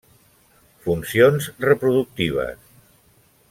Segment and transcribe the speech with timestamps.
[0.85, 2.69] Funcions reproductives.